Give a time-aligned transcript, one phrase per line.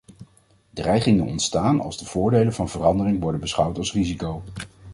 [0.71, 4.43] Dreigingen ontstaan als de voordelen van verandering worden beschouwd als risico’s.